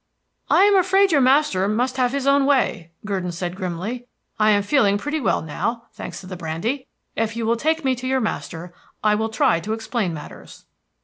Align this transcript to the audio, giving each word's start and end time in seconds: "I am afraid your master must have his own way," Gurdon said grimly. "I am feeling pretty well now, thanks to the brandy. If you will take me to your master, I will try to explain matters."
"I 0.49 0.63
am 0.63 0.75
afraid 0.75 1.11
your 1.11 1.21
master 1.21 1.67
must 1.67 1.97
have 1.97 2.11
his 2.11 2.25
own 2.25 2.47
way," 2.47 2.89
Gurdon 3.05 3.31
said 3.31 3.55
grimly. 3.55 4.07
"I 4.39 4.49
am 4.49 4.63
feeling 4.63 4.97
pretty 4.97 5.21
well 5.21 5.43
now, 5.43 5.83
thanks 5.93 6.19
to 6.21 6.25
the 6.25 6.35
brandy. 6.35 6.87
If 7.15 7.35
you 7.35 7.45
will 7.45 7.55
take 7.55 7.85
me 7.85 7.93
to 7.97 8.07
your 8.07 8.19
master, 8.19 8.73
I 9.03 9.13
will 9.13 9.29
try 9.29 9.59
to 9.59 9.73
explain 9.73 10.11
matters." 10.11 10.65